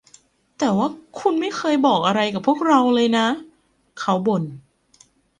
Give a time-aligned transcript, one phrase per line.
[0.57, 0.87] แต่ว่า
[1.19, 3.27] คุณไม่เคยบอกอะไรกับพวกเราเลยนะ
[3.99, 4.43] เขาบ่น